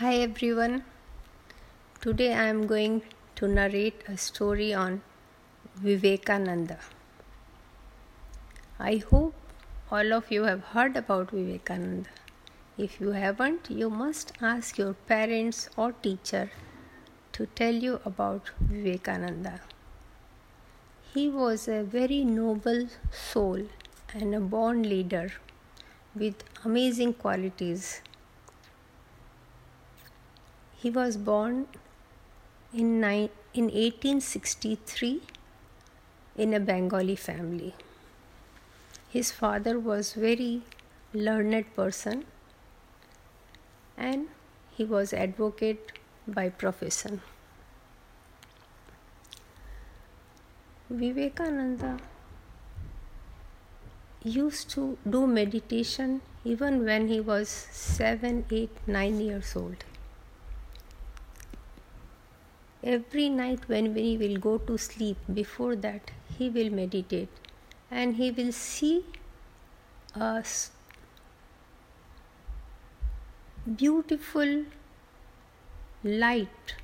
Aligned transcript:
Hi 0.00 0.14
everyone. 0.16 0.84
Today 2.00 2.32
I 2.32 2.44
am 2.44 2.60
going 2.66 3.02
to 3.34 3.46
narrate 3.46 4.04
a 4.08 4.16
story 4.16 4.72
on 4.72 5.02
Vivekananda. 5.74 6.78
I 8.78 9.02
hope 9.10 9.34
all 9.90 10.14
of 10.14 10.30
you 10.30 10.44
have 10.44 10.64
heard 10.70 10.96
about 10.96 11.32
Vivekananda. 11.32 12.08
If 12.78 12.98
you 12.98 13.10
haven't, 13.10 13.70
you 13.70 13.90
must 13.90 14.32
ask 14.40 14.78
your 14.78 14.94
parents 15.12 15.68
or 15.76 15.92
teacher 15.92 16.50
to 17.32 17.44
tell 17.62 17.74
you 17.74 18.00
about 18.06 18.52
Vivekananda. 18.58 19.60
He 21.12 21.28
was 21.28 21.68
a 21.68 21.82
very 21.82 22.24
noble 22.24 22.86
soul 23.12 23.66
and 24.14 24.34
a 24.34 24.40
born 24.40 24.82
leader 24.82 25.32
with 26.14 26.42
amazing 26.64 27.12
qualities 27.12 28.00
he 30.82 30.88
was 30.88 31.16
born 31.16 31.66
in, 32.72 33.04
in 33.52 33.64
1863 33.64 35.20
in 36.36 36.54
a 36.54 36.60
Bengali 36.60 37.16
family. 37.16 37.74
His 39.10 39.30
father 39.30 39.78
was 39.78 40.14
very 40.14 40.62
learned 41.12 41.74
person 41.74 42.24
and 43.98 44.28
he 44.70 44.84
was 44.84 45.12
advocate 45.12 45.92
by 46.26 46.48
profession. 46.48 47.20
Vivekananda 50.88 51.98
used 54.24 54.70
to 54.70 54.96
do 55.08 55.26
meditation 55.26 56.22
even 56.44 56.84
when 56.84 57.08
he 57.08 57.20
was 57.20 57.48
7, 57.48 58.46
8, 58.50 58.70
9 58.86 59.20
years 59.20 59.54
old 59.54 59.84
every 62.82 63.28
night 63.28 63.68
when 63.68 63.94
he 63.94 64.16
will 64.16 64.36
go 64.38 64.58
to 64.58 64.78
sleep 64.78 65.16
before 65.32 65.76
that 65.76 66.10
he 66.38 66.48
will 66.48 66.70
meditate. 66.70 67.28
And 67.90 68.16
he 68.16 68.30
will 68.30 68.52
see 68.52 69.04
a 70.14 70.44
beautiful 73.76 74.64
light 76.02 76.74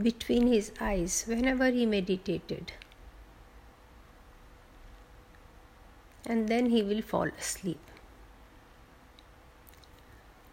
between 0.00 0.46
his 0.46 0.72
eyes 0.80 1.24
whenever 1.26 1.70
he 1.70 1.86
meditated. 1.86 2.72
And 6.26 6.48
then 6.48 6.70
he 6.70 6.82
will 6.82 7.02
fall 7.02 7.28
asleep. 7.38 7.80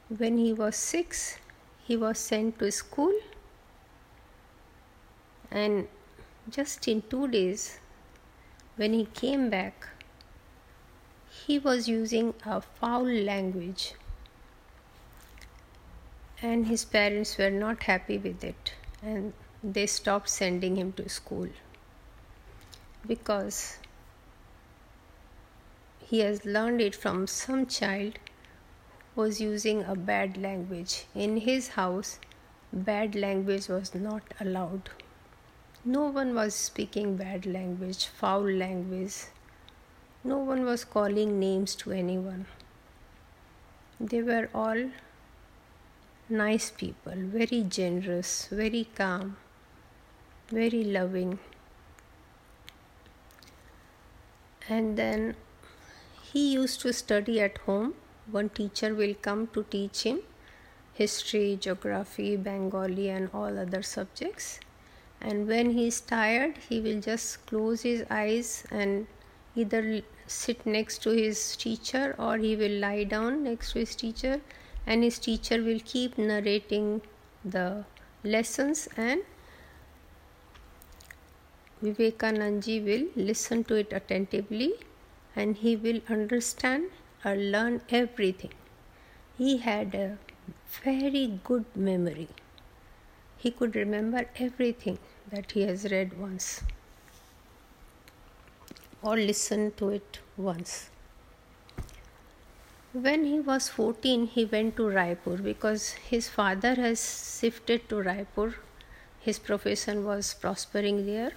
When 0.07 0.37
he 0.37 0.53
was 0.53 0.75
6 0.75 1.39
he 1.83 1.97
was 1.97 2.17
sent 2.17 2.59
to 2.59 2.71
school 2.71 3.13
and 5.53 5.87
just 6.49 6.87
in 6.87 7.03
two 7.09 7.27
days, 7.27 7.79
when 8.75 8.93
he 8.93 9.05
came 9.05 9.49
back, 9.51 9.87
he 11.45 11.59
was 11.59 11.87
using 11.87 12.33
a 12.43 12.59
foul 12.59 13.05
language, 13.05 13.93
and 16.41 16.65
his 16.67 16.83
parents 16.83 17.37
were 17.37 17.51
not 17.51 17.83
happy 17.83 18.17
with 18.17 18.43
it, 18.43 18.73
and 19.03 19.33
they 19.63 19.85
stopped 19.85 20.27
sending 20.27 20.75
him 20.75 20.91
to 20.93 21.07
school. 21.07 21.47
Because 23.05 23.77
he 25.99 26.19
has 26.21 26.43
learned 26.45 26.81
it 26.81 26.95
from 26.95 27.27
some 27.27 27.67
child 27.67 28.17
who 29.13 29.21
was 29.21 29.39
using 29.39 29.83
a 29.83 29.95
bad 29.95 30.35
language. 30.35 31.05
In 31.13 31.37
his 31.37 31.69
house 31.69 32.19
bad 32.73 33.13
language 33.13 33.67
was 33.67 33.93
not 33.93 34.23
allowed 34.39 34.89
no 35.85 36.05
one 36.05 36.33
was 36.33 36.55
speaking 36.55 37.17
bad 37.17 37.45
language, 37.45 38.05
foul 38.05 38.49
language. 38.49 39.15
No 40.23 40.37
one 40.37 40.63
was 40.63 40.85
calling 40.85 41.39
names 41.41 41.75
to 41.75 41.91
anyone. 41.91 42.45
They 43.99 44.21
were 44.21 44.49
all 44.55 44.91
nice 46.29 46.71
people, 46.71 47.15
very 47.15 47.63
generous, 47.63 48.47
very 48.49 48.87
calm, 48.95 49.35
very 50.47 50.85
loving. 50.85 51.39
And 54.69 54.97
then 54.97 55.35
he 56.21 56.53
used 56.53 56.79
to 56.81 56.93
study 56.93 57.41
at 57.41 57.57
home. 57.57 57.95
One 58.31 58.47
teacher 58.47 58.95
will 58.95 59.15
come 59.15 59.47
to 59.47 59.63
teach 59.63 60.03
him 60.03 60.21
history, 60.93 61.57
geography, 61.59 62.37
Bengali, 62.37 63.09
and 63.09 63.29
all 63.33 63.59
other 63.59 63.81
subjects 63.81 64.61
and 65.23 65.47
when 65.47 65.71
he 65.71 65.87
is 65.87 65.99
tired 66.01 66.57
he 66.69 66.79
will 66.81 66.99
just 66.99 67.45
close 67.45 67.81
his 67.81 68.03
eyes 68.09 68.65
and 68.71 69.07
either 69.55 70.01
sit 70.27 70.65
next 70.65 71.01
to 71.03 71.11
his 71.11 71.55
teacher 71.55 72.15
or 72.17 72.37
he 72.37 72.55
will 72.55 72.77
lie 72.85 73.03
down 73.03 73.43
next 73.43 73.71
to 73.73 73.79
his 73.79 73.95
teacher 73.95 74.39
and 74.85 75.03
his 75.03 75.19
teacher 75.19 75.61
will 75.63 75.79
keep 75.85 76.17
narrating 76.17 77.01
the 77.43 77.85
lessons 78.23 78.87
and 78.97 79.21
Vivekanandji 81.83 82.83
will 82.83 83.07
listen 83.15 83.63
to 83.65 83.75
it 83.75 83.91
attentively 83.91 84.73
and 85.35 85.57
he 85.57 85.75
will 85.75 85.99
understand 86.09 86.89
or 87.25 87.35
learn 87.35 87.81
everything. 87.89 88.53
He 89.37 89.57
had 89.57 89.93
a 89.95 90.17
very 90.83 91.39
good 91.43 91.65
memory. 91.75 92.29
He 93.43 93.51
could 93.51 93.75
remember 93.75 94.25
everything 94.37 94.99
that 95.29 95.51
he 95.51 95.63
has 95.63 95.91
read 95.91 96.17
once 96.17 96.61
or 99.01 99.17
listened 99.17 99.75
to 99.77 99.89
it 99.89 100.19
once. 100.37 100.89
When 102.93 103.25
he 103.25 103.41
was 103.41 103.67
14, 103.67 104.27
he 104.27 104.45
went 104.45 104.77
to 104.77 104.83
Raipur 104.83 105.43
because 105.43 105.89
his 106.11 106.29
father 106.29 106.75
has 106.75 107.01
shifted 107.41 107.89
to 107.89 107.95
Raipur. 107.95 108.53
His 109.19 109.39
profession 109.39 110.05
was 110.05 110.33
prospering 110.33 111.05
there. 111.05 111.33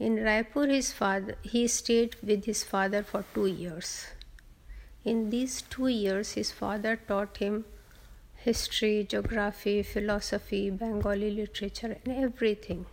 In 0.00 0.16
Raipur, 0.16 0.68
his 0.68 0.92
father 0.92 1.36
he 1.42 1.68
stayed 1.68 2.16
with 2.20 2.46
his 2.46 2.64
father 2.64 3.04
for 3.04 3.24
two 3.32 3.46
years. 3.46 4.06
In 5.04 5.30
these 5.30 5.62
two 5.62 5.86
years, 5.86 6.32
his 6.32 6.50
father 6.50 6.96
taught 6.96 7.36
him 7.36 7.64
history, 8.44 9.06
geography, 9.08 9.82
philosophy, 9.82 10.68
Bengali 10.68 11.30
literature, 11.30 11.96
and 12.04 12.24
everything, 12.24 12.86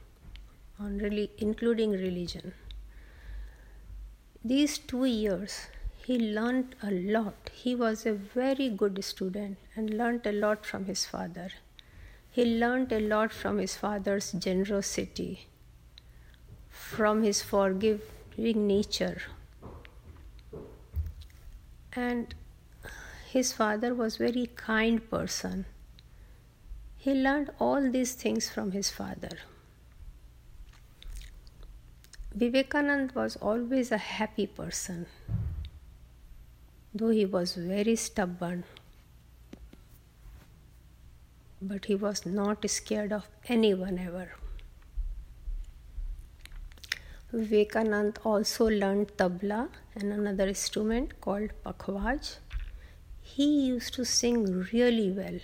on 0.79 0.99
really, 0.99 1.31
including 1.39 1.91
religion. 1.91 2.53
These 4.43 4.77
two 4.77 5.05
years, 5.05 5.67
he 6.05 6.19
learned 6.19 6.75
a 6.83 6.91
lot. 6.91 7.49
He 7.53 7.75
was 7.75 8.05
a 8.05 8.13
very 8.13 8.69
good 8.69 9.03
student 9.03 9.57
and 9.75 9.97
learned 9.97 10.27
a 10.27 10.31
lot 10.31 10.65
from 10.65 10.85
his 10.85 11.05
father. 11.05 11.49
He 12.31 12.45
learned 12.45 12.91
a 12.91 12.99
lot 12.99 13.31
from 13.31 13.57
his 13.57 13.75
father's 13.75 14.31
generosity, 14.31 15.47
from 16.69 17.23
his 17.23 17.41
forgiving 17.41 18.67
nature. 18.67 19.21
And 21.93 22.35
his 23.31 23.53
father 23.53 23.93
was 23.93 24.17
very 24.17 24.47
kind 24.55 25.09
person. 25.09 25.65
He 26.97 27.13
learned 27.13 27.51
all 27.59 27.91
these 27.91 28.13
things 28.13 28.49
from 28.49 28.71
his 28.71 28.89
father. 28.89 29.37
Vivekanand 32.37 33.15
was 33.15 33.35
always 33.37 33.91
a 33.91 33.97
happy 33.97 34.47
person 34.47 35.05
though 36.93 37.09
he 37.09 37.25
was 37.25 37.53
very 37.55 37.95
stubborn. 37.95 38.63
But 41.61 41.85
he 41.85 41.95
was 41.95 42.25
not 42.25 42.67
scared 42.69 43.11
of 43.11 43.27
anyone 43.47 43.99
ever. 43.99 44.31
Vivekanand 47.33 48.17
also 48.25 48.65
learned 48.69 49.15
tabla 49.17 49.69
and 49.93 50.11
another 50.13 50.47
instrument 50.47 51.19
called 51.21 51.51
pakhwaj 51.63 52.37
he 53.35 53.47
used 53.67 53.93
to 53.93 54.03
sing 54.03 54.43
really 54.73 55.11
well. 55.11 55.39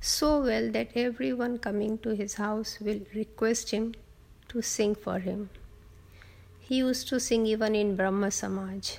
So 0.00 0.40
well 0.42 0.70
that 0.72 0.90
everyone 0.94 1.58
coming 1.58 1.96
to 1.98 2.14
his 2.14 2.34
house 2.34 2.78
will 2.80 3.00
request 3.14 3.70
him 3.70 3.94
to 4.48 4.60
sing 4.60 4.94
for 4.94 5.18
him. 5.18 5.48
He 6.60 6.76
used 6.76 7.08
to 7.08 7.20
sing 7.20 7.46
even 7.46 7.74
in 7.74 7.96
Brahma 7.96 8.30
Samaj. 8.30 8.98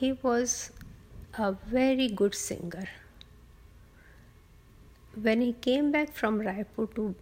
He 0.00 0.12
was 0.12 0.72
a 1.38 1.52
very 1.52 2.08
good 2.08 2.34
singer. 2.34 2.88
When 5.20 5.40
he 5.40 5.52
came 5.52 5.92
back 5.92 6.12
from 6.12 6.40
Raipur 6.40 6.92
to 6.96 7.14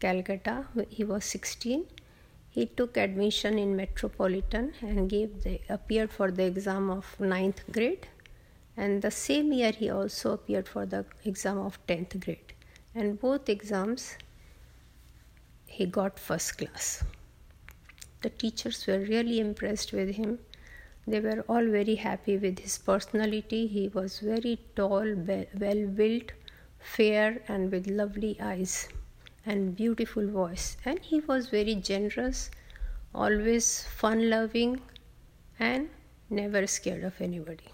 Calcutta, 0.00 0.66
he 0.88 1.04
was 1.04 1.24
16 1.24 1.86
he 2.58 2.66
took 2.78 2.96
admission 2.96 3.56
in 3.56 3.76
Metropolitan 3.76 4.72
and 4.82 5.08
gave 5.08 5.42
the 5.44 5.60
appeared 5.68 6.10
for 6.10 6.28
the 6.38 6.44
exam 6.52 6.90
of 6.90 7.04
ninth 7.20 7.60
grade. 7.70 8.08
And 8.76 9.00
the 9.00 9.12
same 9.12 9.52
year 9.52 9.70
he 9.70 9.90
also 9.90 10.32
appeared 10.32 10.66
for 10.66 10.84
the 10.84 11.04
exam 11.24 11.58
of 11.58 11.78
10th 11.86 12.18
grade. 12.24 12.52
And 12.96 13.20
both 13.20 13.48
exams 13.48 14.16
he 15.66 15.86
got 15.86 16.18
first 16.18 16.58
class. 16.58 17.04
The 18.22 18.30
teachers 18.30 18.84
were 18.88 18.98
really 19.14 19.38
impressed 19.38 19.92
with 19.92 20.16
him. 20.16 20.38
They 21.06 21.20
were 21.20 21.44
all 21.48 21.66
very 21.78 21.94
happy 21.94 22.38
with 22.38 22.58
his 22.58 22.76
personality. 22.78 23.66
He 23.68 23.88
was 23.88 24.18
very 24.18 24.58
tall 24.74 25.14
well 25.64 25.86
built 26.00 26.32
fair 26.80 27.40
and 27.46 27.70
with 27.70 27.86
lovely 27.86 28.36
eyes 28.40 28.88
and 29.46 29.74
beautiful 29.76 30.26
voice. 30.26 30.76
And 30.84 30.98
he 31.00 31.20
was 31.20 31.48
very 31.48 31.74
generous 31.74 32.50
always 33.14 33.84
fun 33.84 34.28
loving 34.30 34.80
and 35.58 35.88
never 36.30 36.66
scared 36.66 37.04
of 37.04 37.20
anybody. 37.20 37.72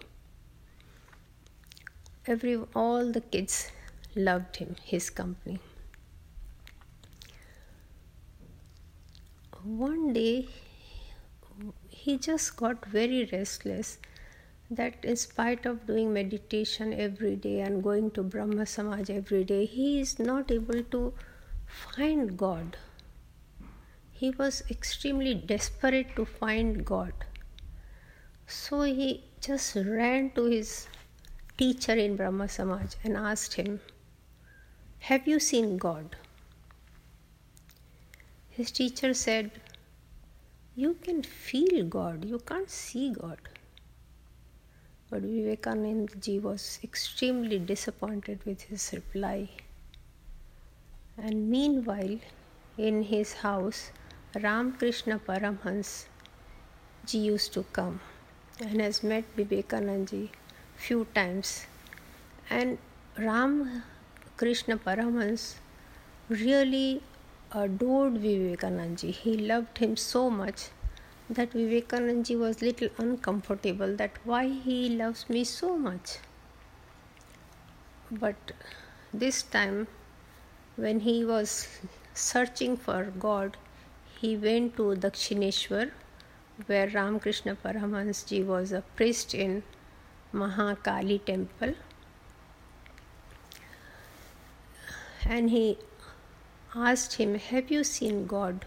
Every 2.26 2.56
all 2.74 3.12
the 3.12 3.20
kids 3.20 3.70
loved 4.14 4.56
him 4.56 4.76
his 4.82 5.10
company. 5.10 5.58
One 9.62 10.12
day 10.12 10.48
he 11.88 12.18
just 12.18 12.56
got 12.56 12.84
very 12.86 13.28
restless 13.32 13.98
that 14.70 15.04
in 15.04 15.16
spite 15.16 15.66
of 15.66 15.86
doing 15.86 16.12
meditation 16.12 16.92
every 16.92 17.36
day 17.36 17.60
and 17.60 17.82
going 17.82 18.10
to 18.10 18.22
brahma 18.22 18.66
samaj 18.66 19.10
every 19.10 19.44
day 19.44 19.64
he 19.64 20.00
is 20.00 20.18
not 20.18 20.50
able 20.50 20.82
to 20.94 21.12
find 21.66 22.36
god 22.36 22.76
he 24.12 24.30
was 24.30 24.62
extremely 24.70 25.34
desperate 25.34 26.14
to 26.16 26.24
find 26.24 26.84
god 26.84 27.12
so 28.46 28.82
he 28.82 29.24
just 29.40 29.76
ran 29.76 30.30
to 30.30 30.44
his 30.44 30.88
teacher 31.56 31.96
in 32.06 32.16
brahma 32.16 32.48
samaj 32.48 32.96
and 33.04 33.16
asked 33.16 33.54
him 33.54 33.80
have 35.10 35.26
you 35.28 35.38
seen 35.38 35.76
god 35.76 36.16
his 38.56 38.70
teacher 38.70 39.12
said, 39.14 39.50
You 40.76 40.94
can 40.94 41.24
feel 41.24 41.84
God, 41.84 42.24
you 42.24 42.38
can't 42.38 42.70
see 42.70 43.10
God. 43.10 43.40
But 45.10 45.22
Vivekananda 45.22 46.14
ji 46.14 46.38
was 46.38 46.78
extremely 46.84 47.58
disappointed 47.58 48.44
with 48.44 48.62
his 48.62 48.92
reply. 48.92 49.48
And 51.16 51.48
meanwhile, 51.48 52.18
in 52.76 53.04
his 53.04 53.34
house, 53.34 53.92
Ramakrishna 54.34 55.20
Paramhans 55.20 56.06
ji 57.06 57.18
used 57.18 57.52
to 57.52 57.62
come 57.72 58.00
and 58.60 58.80
has 58.80 59.02
met 59.02 59.24
Vivekanandji 59.36 60.30
few 60.76 61.06
times. 61.14 61.66
And 62.50 62.78
Ram 63.16 63.84
Krishna 64.36 64.76
Paramhans 64.76 65.54
really 66.28 67.00
adored 67.52 68.14
Vivekananda 68.18 69.06
He 69.06 69.36
loved 69.36 69.78
him 69.78 69.96
so 69.96 70.28
much 70.28 70.70
that 71.30 71.52
Vivekananda 71.52 72.36
was 72.36 72.60
little 72.60 72.88
uncomfortable 72.98 73.94
that 73.96 74.18
why 74.24 74.48
he 74.48 74.88
loves 74.88 75.28
me 75.30 75.44
so 75.44 75.76
much. 75.78 76.18
But 78.10 78.52
this 79.12 79.42
time 79.42 79.86
when 80.76 81.00
he 81.00 81.24
was 81.24 81.68
searching 82.14 82.76
for 82.76 83.04
God, 83.18 83.56
he 84.20 84.36
went 84.36 84.76
to 84.76 84.94
Dakshineshwar 84.94 85.90
where 86.66 86.88
Ramakrishna 86.88 87.56
Paramahansa 87.56 88.44
was 88.44 88.72
a 88.72 88.82
priest 88.96 89.34
in 89.34 89.62
Mahakali 90.32 91.24
temple 91.24 91.74
and 95.26 95.50
he 95.50 95.78
asked 96.74 97.14
him, 97.14 97.34
Have 97.36 97.70
you 97.70 97.84
seen 97.84 98.26
God? 98.26 98.66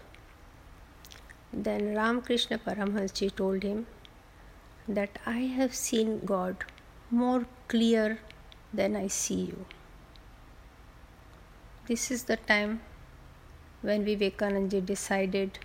Then 1.52 1.94
Ramakrishna 1.94 2.58
Paramahansa 2.58 3.34
told 3.34 3.62
him 3.62 3.86
that 4.86 5.18
I 5.26 5.40
have 5.58 5.74
seen 5.74 6.20
God 6.24 6.64
more 7.10 7.46
clear 7.68 8.18
than 8.72 8.96
I 8.96 9.06
see 9.06 9.42
you. 9.52 9.66
This 11.88 12.10
is 12.10 12.24
the 12.24 12.36
time 12.36 12.82
when 13.80 14.04
Vivekananda 14.04 14.78
decided 14.82 15.58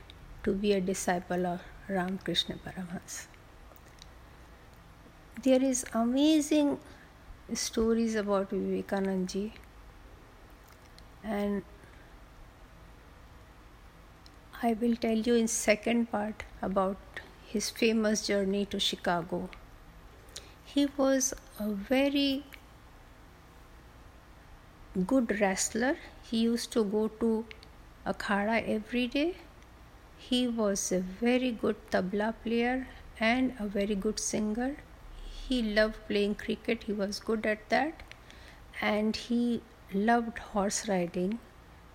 to 0.46 0.54
be 0.54 0.72
a 0.72 0.80
disciple 0.80 1.46
of 1.46 1.60
Ramakrishna 1.90 2.56
Paramahansa. 2.66 3.26
There 5.44 5.62
is 5.62 5.84
amazing 5.94 6.80
stories 7.54 8.16
about 8.16 8.52
Vivekananda 8.52 9.50
and 11.26 11.62
I 14.62 14.72
will 14.80 14.96
tell 14.96 15.18
you 15.18 15.36
in 15.36 15.50
second 15.50 16.10
part 16.10 16.46
about 16.62 17.20
his 17.46 17.70
famous 17.70 18.26
journey 18.26 18.66
to 18.68 18.80
Chicago. 18.80 19.50
He 20.64 20.88
was 20.96 21.34
a 21.60 21.68
very 21.68 22.46
good 25.02 25.40
wrestler. 25.40 25.98
He 26.24 26.38
used 26.38 26.72
to 26.72 26.84
go 26.84 27.08
to 27.20 27.46
akhada 28.06 28.68
every 28.68 29.08
day. 29.08 29.36
He 30.18 30.48
was 30.48 30.92
a 30.92 31.00
very 31.00 31.52
good 31.52 31.76
tabla 31.92 32.34
player 32.44 32.88
and 33.20 33.54
a 33.60 33.68
very 33.68 33.96
good 33.96 34.20
singer. 34.20 34.78
He 35.48 35.62
loved 35.62 35.98
playing 36.08 36.36
cricket. 36.36 36.84
He 36.84 36.94
was 36.94 37.20
good 37.20 37.46
at 37.46 37.68
that. 37.70 38.04
And 38.82 39.16
he 39.16 39.62
loved 39.94 40.40
horse 40.40 40.88
riding. 40.88 41.40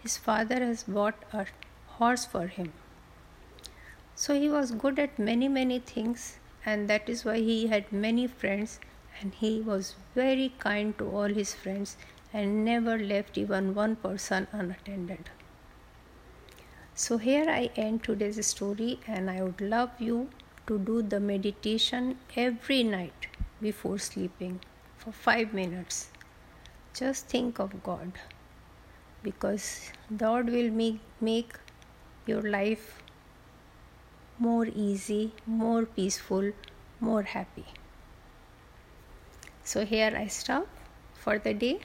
His 0.00 0.16
father 0.16 0.60
has 0.64 0.84
bought 0.84 1.24
a 1.32 1.46
horse 1.86 2.24
for 2.24 2.46
him. 2.46 2.72
So 4.14 4.38
he 4.38 4.48
was 4.48 4.72
good 4.72 4.98
at 4.98 5.18
many, 5.18 5.48
many 5.48 5.78
things, 5.78 6.38
and 6.66 6.88
that 6.90 7.08
is 7.08 7.24
why 7.24 7.38
he 7.38 7.68
had 7.68 7.92
many 7.92 8.26
friends, 8.26 8.80
and 9.20 9.32
he 9.34 9.60
was 9.60 9.94
very 10.14 10.52
kind 10.58 10.96
to 10.98 11.08
all 11.08 11.28
his 11.28 11.54
friends 11.54 11.96
and 12.32 12.64
never 12.64 12.98
left 12.98 13.38
even 13.38 13.74
one 13.74 13.96
person 13.96 14.46
unattended. 14.52 15.30
So, 16.94 17.16
here 17.16 17.48
I 17.48 17.70
end 17.76 18.02
today's 18.02 18.44
story, 18.44 18.98
and 19.06 19.30
I 19.30 19.42
would 19.42 19.60
love 19.60 19.90
you 20.00 20.30
to 20.66 20.78
do 20.78 21.00
the 21.00 21.20
meditation 21.20 22.18
every 22.36 22.82
night 22.82 23.28
before 23.62 23.98
sleeping 23.98 24.60
for 24.96 25.12
five 25.12 25.54
minutes. 25.54 26.10
Just 26.92 27.26
think 27.26 27.60
of 27.60 27.82
God 27.84 28.12
because 29.22 29.92
God 30.16 30.50
will 30.50 30.70
make, 30.70 30.98
make 31.20 31.52
your 32.26 32.42
life 32.42 33.02
more 34.38 34.66
easy, 34.66 35.32
more 35.46 35.86
peaceful, 35.86 36.52
more 37.00 37.22
happy. 37.22 37.66
So, 39.62 39.86
here 39.86 40.12
I 40.16 40.26
stop 40.26 40.66
for 41.14 41.38
the 41.38 41.54
day. 41.54 41.80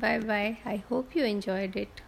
Bye 0.00 0.18
bye. 0.18 0.58
I 0.64 0.78
hope 0.78 1.14
you 1.14 1.24
enjoyed 1.24 1.76
it. 1.76 2.02